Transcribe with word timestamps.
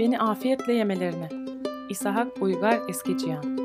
beni 0.00 0.18
afiyetle 0.18 0.72
yemelerine. 0.74 1.28
İsahak 1.88 2.42
Uygar 2.42 2.88
Eskiciyan 2.88 3.56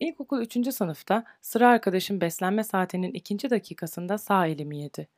İlkokul 0.00 0.40
3. 0.40 0.74
sınıfta 0.74 1.24
sıra 1.42 1.68
arkadaşım 1.68 2.20
beslenme 2.20 2.64
saatinin 2.64 3.12
ikinci 3.12 3.50
dakikasında 3.50 4.18
sağ 4.18 4.46
elimi 4.46 4.78
yedi. 4.78 5.08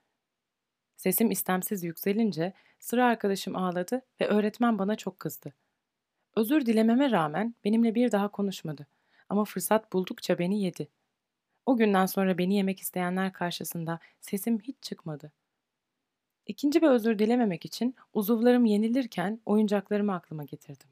Sesim 0.96 1.30
istemsiz 1.30 1.84
yükselince 1.84 2.52
sıra 2.78 3.06
arkadaşım 3.06 3.56
ağladı 3.56 4.02
ve 4.20 4.28
öğretmen 4.28 4.78
bana 4.78 4.96
çok 4.96 5.20
kızdı. 5.20 5.54
Özür 6.36 6.66
dilememe 6.66 7.10
rağmen 7.10 7.54
benimle 7.64 7.94
bir 7.94 8.12
daha 8.12 8.28
konuşmadı 8.28 8.86
ama 9.34 9.44
fırsat 9.44 9.92
buldukça 9.92 10.38
beni 10.38 10.62
yedi. 10.62 10.88
O 11.66 11.76
günden 11.76 12.06
sonra 12.06 12.38
beni 12.38 12.54
yemek 12.56 12.80
isteyenler 12.80 13.32
karşısında 13.32 13.98
sesim 14.20 14.60
hiç 14.60 14.76
çıkmadı. 14.82 15.32
İkinci 16.46 16.82
bir 16.82 16.88
özür 16.88 17.18
dilememek 17.18 17.64
için 17.64 17.94
uzuvlarım 18.12 18.64
yenilirken 18.64 19.40
oyuncaklarımı 19.46 20.14
aklıma 20.14 20.44
getirdim. 20.44 20.88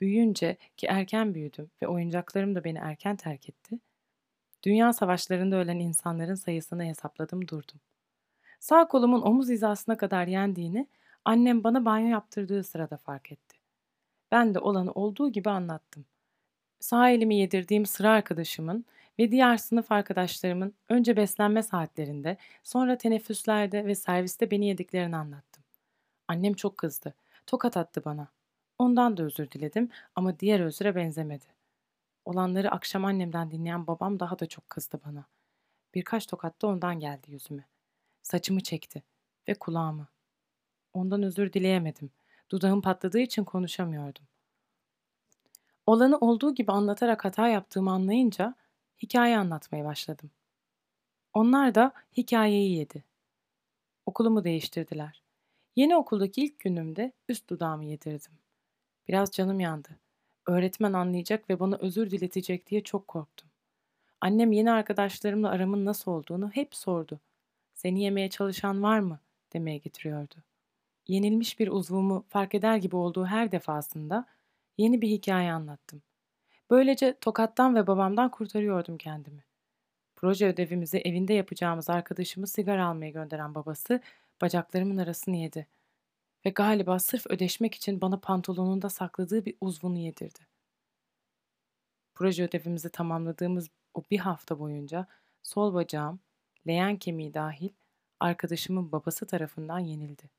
Büyüyünce 0.00 0.56
ki 0.76 0.86
erken 0.86 1.34
büyüdüm 1.34 1.70
ve 1.82 1.86
oyuncaklarım 1.88 2.54
da 2.54 2.64
beni 2.64 2.78
erken 2.78 3.16
terk 3.16 3.48
etti. 3.48 3.78
Dünya 4.62 4.92
savaşlarında 4.92 5.56
ölen 5.56 5.78
insanların 5.78 6.34
sayısını 6.34 6.84
hesapladım 6.84 7.48
durdum. 7.48 7.80
Sağ 8.60 8.88
kolumun 8.88 9.22
omuz 9.22 9.48
hizasına 9.48 9.96
kadar 9.96 10.26
yendiğini 10.26 10.86
annem 11.24 11.64
bana 11.64 11.84
banyo 11.84 12.08
yaptırdığı 12.08 12.64
sırada 12.64 12.96
fark 12.96 13.32
etti. 13.32 13.56
Ben 14.30 14.54
de 14.54 14.58
olanı 14.58 14.92
olduğu 14.92 15.32
gibi 15.32 15.50
anlattım. 15.50 16.04
Sağ 16.82 17.10
elimi 17.10 17.36
yedirdiğim 17.36 17.86
sıra 17.86 18.10
arkadaşımın 18.10 18.84
ve 19.18 19.30
diğer 19.32 19.56
sınıf 19.56 19.92
arkadaşlarımın 19.92 20.74
önce 20.88 21.16
beslenme 21.16 21.62
saatlerinde, 21.62 22.36
sonra 22.62 22.98
teneffüslerde 22.98 23.86
ve 23.86 23.94
serviste 23.94 24.50
beni 24.50 24.66
yediklerini 24.66 25.16
anlattım. 25.16 25.64
Annem 26.28 26.54
çok 26.54 26.78
kızdı. 26.78 27.14
Tokat 27.46 27.76
attı 27.76 28.04
bana. 28.04 28.28
Ondan 28.78 29.16
da 29.16 29.22
özür 29.22 29.50
diledim 29.50 29.90
ama 30.16 30.38
diğer 30.40 30.60
özüre 30.60 30.94
benzemedi. 30.94 31.44
Olanları 32.24 32.70
akşam 32.70 33.04
annemden 33.04 33.50
dinleyen 33.50 33.86
babam 33.86 34.20
daha 34.20 34.38
da 34.38 34.46
çok 34.46 34.70
kızdı 34.70 35.00
bana. 35.06 35.24
Birkaç 35.94 36.26
tokat 36.26 36.62
da 36.62 36.66
ondan 36.66 37.00
geldi 37.00 37.32
yüzüme. 37.32 37.64
Saçımı 38.22 38.60
çekti 38.60 39.02
ve 39.48 39.54
kulağımı. 39.54 40.08
Ondan 40.92 41.22
özür 41.22 41.52
dileyemedim. 41.52 42.10
Dudağım 42.50 42.82
patladığı 42.82 43.20
için 43.20 43.44
konuşamıyordum. 43.44 44.24
Olanı 45.86 46.18
olduğu 46.18 46.54
gibi 46.54 46.72
anlatarak 46.72 47.24
hata 47.24 47.48
yaptığımı 47.48 47.90
anlayınca 47.90 48.54
hikaye 49.02 49.38
anlatmaya 49.38 49.84
başladım. 49.84 50.30
Onlar 51.34 51.74
da 51.74 51.92
hikayeyi 52.16 52.76
yedi. 52.76 53.04
Okulumu 54.06 54.44
değiştirdiler. 54.44 55.22
Yeni 55.76 55.96
okuldaki 55.96 56.44
ilk 56.44 56.58
günümde 56.58 57.12
üst 57.28 57.50
dudağımı 57.50 57.84
yedirdim. 57.84 58.32
Biraz 59.08 59.30
canım 59.30 59.60
yandı. 59.60 59.88
Öğretmen 60.46 60.92
anlayacak 60.92 61.50
ve 61.50 61.60
bana 61.60 61.76
özür 61.76 62.10
diletecek 62.10 62.66
diye 62.66 62.82
çok 62.82 63.08
korktum. 63.08 63.48
Annem 64.20 64.52
yeni 64.52 64.72
arkadaşlarımla 64.72 65.48
aramın 65.48 65.84
nasıl 65.84 66.10
olduğunu 66.10 66.50
hep 66.50 66.74
sordu. 66.74 67.20
Seni 67.74 68.02
yemeye 68.02 68.30
çalışan 68.30 68.82
var 68.82 68.98
mı? 68.98 69.18
demeye 69.52 69.78
getiriyordu. 69.78 70.34
Yenilmiş 71.08 71.58
bir 71.60 71.68
uzvumu 71.68 72.24
fark 72.28 72.54
eder 72.54 72.76
gibi 72.76 72.96
olduğu 72.96 73.26
her 73.26 73.52
defasında 73.52 74.26
yeni 74.82 75.02
bir 75.02 75.08
hikaye 75.08 75.52
anlattım. 75.52 76.02
Böylece 76.70 77.18
tokattan 77.20 77.74
ve 77.74 77.86
babamdan 77.86 78.30
kurtarıyordum 78.30 78.98
kendimi. 78.98 79.44
Proje 80.16 80.46
ödevimizi 80.46 80.98
evinde 80.98 81.34
yapacağımız 81.34 81.90
arkadaşımı 81.90 82.46
sigara 82.46 82.86
almaya 82.86 83.10
gönderen 83.10 83.54
babası 83.54 84.00
bacaklarımın 84.40 84.96
arasını 84.96 85.36
yedi. 85.36 85.66
Ve 86.46 86.50
galiba 86.50 86.98
sırf 86.98 87.26
ödeşmek 87.26 87.74
için 87.74 88.00
bana 88.00 88.20
pantolonunda 88.20 88.88
sakladığı 88.88 89.44
bir 89.44 89.56
uzvunu 89.60 89.98
yedirdi. 89.98 90.40
Proje 92.14 92.44
ödevimizi 92.44 92.90
tamamladığımız 92.90 93.68
o 93.94 94.02
bir 94.10 94.18
hafta 94.18 94.58
boyunca 94.58 95.06
sol 95.42 95.74
bacağım, 95.74 96.20
leğen 96.66 96.96
kemiği 96.96 97.34
dahil 97.34 97.70
arkadaşımın 98.20 98.92
babası 98.92 99.26
tarafından 99.26 99.78
yenildi. 99.78 100.30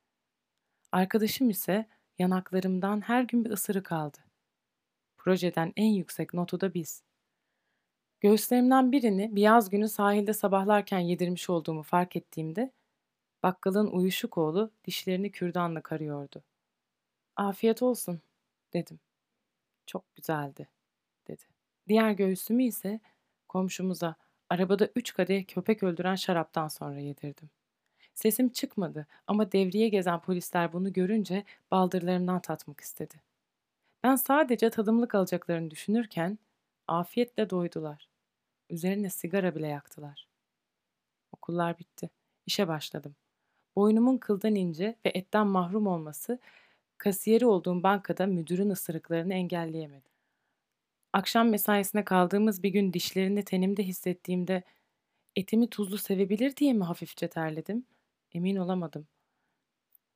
Arkadaşım 0.92 1.50
ise 1.50 1.86
yanaklarımdan 2.20 3.02
her 3.02 3.24
gün 3.24 3.46
bir 3.46 3.50
ısırık 3.50 3.92
aldı. 3.92 4.33
Projeden 5.24 5.74
en 5.76 5.94
yüksek 5.94 6.34
notu 6.34 6.62
da 6.62 6.74
biz. 6.74 7.04
Göğüslerimden 8.22 8.92
birini 8.92 9.36
bir 9.36 9.42
yaz 9.42 9.70
günü 9.70 9.90
sahilde 9.90 10.34
sabahlarken 10.34 11.00
yedirmiş 11.00 11.50
olduğumu 11.50 11.84
fark 11.84 12.16
ettiğimde 12.16 12.72
bakkalın 13.44 13.88
uyuşuk 13.88 14.38
oğlu 14.38 14.72
dişlerini 14.86 15.32
kürdanla 15.32 15.82
karıyordu. 15.82 16.44
Afiyet 17.36 17.82
olsun 17.82 18.22
dedim. 18.74 19.00
Çok 19.86 20.16
güzeldi 20.16 20.68
dedi. 21.28 21.44
Diğer 21.88 22.12
göğsümü 22.12 22.64
ise 22.64 23.00
komşumuza 23.50 24.16
arabada 24.50 24.90
üç 24.96 25.14
kadeh 25.14 25.46
köpek 25.48 25.84
öldüren 25.84 26.16
şaraptan 26.16 26.68
sonra 26.68 27.00
yedirdim. 27.00 27.50
Sesim 28.14 28.50
çıkmadı 28.50 29.08
ama 29.28 29.52
devriye 29.52 29.90
gezen 29.90 30.22
polisler 30.22 30.74
bunu 30.74 30.94
görünce 30.94 31.44
baldırlarımdan 31.72 32.42
tatmak 32.42 32.80
istedi. 32.80 33.33
Ben 34.04 34.16
sadece 34.16 34.70
tadımlık 34.70 35.16
alacaklarını 35.16 35.72
düşünürken 35.72 36.40
afiyetle 36.88 37.50
doydular. 37.50 38.10
Üzerine 38.70 39.10
sigara 39.10 39.56
bile 39.56 39.68
yaktılar. 39.68 40.28
Okullar 41.32 41.80
bitti. 41.80 42.10
İşe 42.46 42.68
başladım. 42.68 43.16
Boynumun 43.76 44.18
kıldan 44.18 44.56
ince 44.56 44.96
ve 45.06 45.12
etten 45.14 45.48
mahrum 45.48 45.88
olması 45.88 46.40
kasiyeri 46.98 47.46
olduğum 47.46 47.84
bankada 47.84 48.26
müdürün 48.26 48.70
ısırıklarını 48.70 49.34
engelleyemedi. 49.34 50.10
Akşam 51.14 51.50
mesaisine 51.50 52.06
kaldığımız 52.06 52.64
bir 52.64 52.70
gün 52.70 52.94
dişlerini 52.94 53.46
tenimde 53.46 53.84
hissettiğimde 53.84 54.64
etimi 55.36 55.70
tuzlu 55.70 55.98
sevebilir 55.98 56.56
diye 56.56 56.74
mi 56.74 56.84
hafifçe 56.84 57.28
terledim? 57.28 57.86
Emin 58.34 58.56
olamadım. 58.56 59.08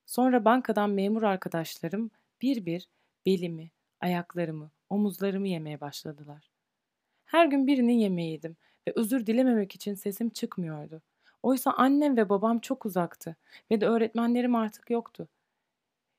Sonra 0.05 0.45
bankadan 0.45 0.89
memur 0.89 1.23
arkadaşlarım 1.23 2.11
bir 2.41 2.65
bir 2.65 2.87
belimi, 3.25 3.71
ayaklarımı, 4.01 4.71
omuzlarımı 4.89 5.47
yemeye 5.47 5.81
başladılar. 5.81 6.49
Her 7.25 7.45
gün 7.45 7.67
birinin 7.67 7.93
yemeğiydim 7.93 8.57
ve 8.87 8.93
özür 8.95 9.25
dilememek 9.25 9.75
için 9.75 9.93
sesim 9.93 10.29
çıkmıyordu. 10.29 11.01
Oysa 11.43 11.71
annem 11.71 12.17
ve 12.17 12.29
babam 12.29 12.59
çok 12.59 12.85
uzaktı 12.85 13.35
ve 13.71 13.81
de 13.81 13.87
öğretmenlerim 13.87 14.55
artık 14.55 14.89
yoktu. 14.89 15.27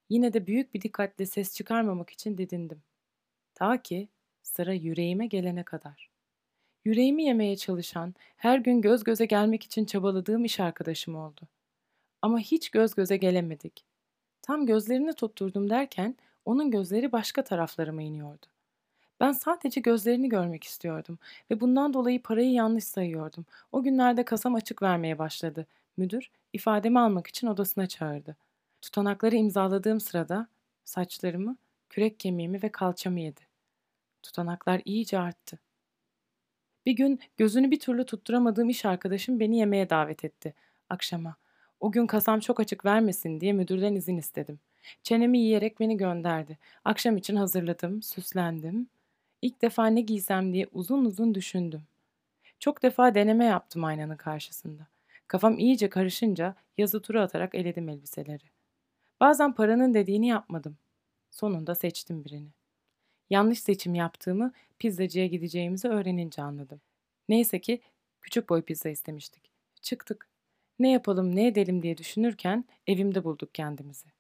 Yine 0.09 0.33
de 0.33 0.47
büyük 0.47 0.75
bir 0.75 0.81
dikkatle 0.81 1.27
ses 1.27 1.55
çıkarmamak 1.55 2.11
için 2.11 2.39
didindim. 2.39 2.83
Ta 3.55 3.83
ki 3.83 4.09
sıra 4.43 4.73
yüreğime 4.73 5.27
gelene 5.27 5.63
kadar. 5.63 6.11
Yüreğimi 6.85 7.25
yemeye 7.25 7.57
çalışan, 7.57 8.15
her 8.37 8.59
gün 8.59 8.81
göz 8.81 9.05
göze 9.05 9.27
gelmek 9.27 9.63
için 9.63 9.85
çabaladığım 9.85 10.45
iş 10.45 10.61
arkadaşım 10.61 11.17
oldu. 11.17 11.41
Ama 12.23 12.39
hiç 12.39 12.71
göz 12.71 12.95
göze 12.95 13.17
gelemedik. 13.17 13.85
Tam 14.43 14.67
gözlerini 14.67 15.13
tutturdum 15.13 15.71
derken 15.71 16.17
onun 16.49 16.71
gözleri 16.71 17.13
başka 17.13 17.45
taraflarıma 17.45 18.03
iniyordu. 18.03 18.47
Ben 19.21 19.33
sadece 19.33 19.81
gözlerini 19.81 20.29
görmek 20.29 20.65
istiyordum 20.65 21.19
ve 21.51 21.61
bundan 21.61 21.95
dolayı 21.95 22.23
parayı 22.23 22.53
yanlış 22.53 22.85
sayıyordum. 22.85 23.47
O 23.73 23.83
günlerde 23.83 24.25
kasam 24.25 24.55
açık 24.55 24.83
vermeye 24.83 25.19
başladı. 25.19 25.67
Müdür 25.97 26.31
ifademi 26.53 27.01
almak 27.01 27.27
için 27.27 27.47
odasına 27.47 27.87
çağırdı. 27.87 28.37
Tutanakları 28.83 29.37
imzaladığım 29.37 30.01
sırada 30.01 30.49
saçlarımı, 30.85 31.57
kürek 31.91 32.21
kemiğimi 32.21 32.63
ve 32.63 32.69
kalçamı 32.69 33.21
yedi. 33.21 33.41
Tutanaklar 34.23 34.83
iyice 34.85 35.19
arttı. 35.19 35.59
Bir 36.87 36.93
gün 36.93 37.21
gözünü 37.37 37.71
bir 37.71 37.81
türlü 37.81 38.07
tutturamadığım 38.07 38.69
iş 38.69 38.85
arkadaşım 38.85 39.41
beni 39.41 39.59
yemeğe 39.59 39.91
davet 39.91 40.25
etti. 40.25 40.55
Akşama. 40.89 41.37
O 41.81 41.93
gün 41.93 42.07
kasam 42.07 42.41
çok 42.41 42.61
açık 42.61 42.85
vermesin 42.85 43.41
diye 43.41 43.53
müdürden 43.53 43.95
izin 43.95 44.17
istedim. 44.17 44.61
Çenemi 45.03 45.39
yiyerek 45.39 45.81
beni 45.81 45.97
gönderdi. 45.97 46.59
Akşam 46.85 47.17
için 47.17 47.37
hazırladım, 47.37 48.03
süslendim. 48.03 48.89
İlk 49.43 49.63
defa 49.63 49.87
ne 49.87 50.01
giysem 50.01 50.53
diye 50.53 50.67
uzun 50.73 51.05
uzun 51.05 51.35
düşündüm. 51.35 51.83
Çok 52.61 52.83
defa 52.83 53.15
deneme 53.15 53.45
yaptım 53.45 53.85
aynanın 53.85 54.17
karşısında. 54.17 54.87
Kafam 55.29 55.59
iyice 55.59 55.89
karışınca 55.89 56.55
yazı 56.79 57.03
tura 57.03 57.23
atarak 57.23 57.55
eledim 57.55 57.89
elbiseleri. 57.89 58.45
Bazen 59.21 59.55
paranın 59.55 59.95
dediğini 59.95 60.29
yapmadım. 60.29 60.77
Sonunda 61.31 61.75
seçtim 61.75 62.25
birini. 62.25 62.49
Yanlış 63.31 63.61
seçim 63.61 63.95
yaptığımı 63.95 64.53
pizzacıya 64.79 65.27
gideceğimizi 65.27 65.89
öğrenince 65.89 66.43
anladım. 66.43 66.81
Neyse 67.29 67.61
ki 67.61 67.81
küçük 68.21 68.49
boy 68.49 68.63
pizza 68.63 68.89
istemiştik. 68.89 69.51
Çıktık. 69.83 70.29
Ne 70.79 70.91
yapalım 70.91 71.37
ne 71.37 71.47
edelim 71.47 71.83
diye 71.83 71.99
düşünürken 71.99 72.65
evimde 72.87 73.25
bulduk 73.25 73.55
kendimizi. 73.55 74.18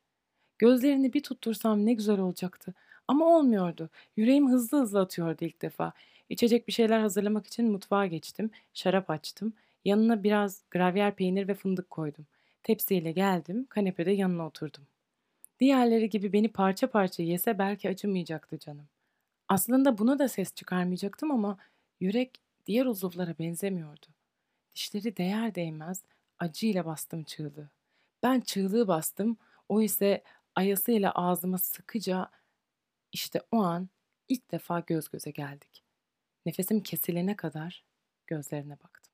Gözlerini 0.59 1.13
bir 1.13 1.23
tuttursam 1.23 1.87
ne 1.87 1.93
güzel 1.93 2.19
olacaktı 2.19 2.75
Ama 3.09 3.27
olmuyordu. 3.27 3.91
Yüreğim 4.17 4.51
hızlı 4.51 4.81
hızlı 4.81 5.01
atıyordu 5.01 5.45
ilk 5.45 5.63
defa. 5.63 5.93
İçecek 6.29 6.69
bir 6.69 6.73
şeyler 6.73 7.01
hazırlamak 7.01 7.47
için 7.47 7.73
mutfağa 7.73 8.07
geçtim. 8.07 8.51
Şarap 8.75 9.11
açtım. 9.11 9.53
Yanına 9.85 10.23
biraz 10.23 10.63
gravyer 10.71 11.15
peynir 11.17 11.49
ve 11.49 11.55
fındık 11.55 11.91
koydum. 11.91 12.27
Tepsiyle 12.63 13.13
geldim, 13.13 13.67
kanepede 13.69 14.11
yanına 14.11 14.47
oturdum. 14.47 14.87
Diğerleri 15.61 16.11
gibi 16.11 16.33
beni 16.33 16.49
parça 16.49 16.91
parça 16.91 17.23
yese 17.23 17.59
belki 17.59 17.89
acımayacaktı 17.89 18.59
canım. 18.59 18.87
Aslında 19.49 19.99
buna 19.99 20.19
da 20.19 20.29
ses 20.29 20.55
çıkarmayacaktım 20.55 21.31
ama 21.31 21.59
yürek 22.01 22.41
diğer 22.67 22.87
uzuvlara 22.87 23.35
benzemiyordu. 23.39 24.07
Dişleri 24.75 25.17
değer 25.17 25.55
değmez 25.55 26.03
acıyla 26.39 26.85
bastım 26.85 27.25
çığlığı. 27.25 27.69
Ben 28.23 28.41
çığlığı 28.41 28.89
bastım, 28.89 29.37
o 29.69 29.83
ise 29.83 30.23
ayasıyla 30.59 31.13
ağzıma 31.13 31.59
sıkıca 31.59 32.31
işte 33.13 33.41
o 33.51 33.59
an 33.63 33.89
ilk 34.29 34.51
defa 34.51 34.81
göz 34.81 35.09
göze 35.09 35.31
geldik. 35.31 35.85
Nefesim 36.47 36.83
kesilene 36.83 37.37
kadar 37.37 37.85
gözlerine 38.27 38.81
baktım. 38.81 39.08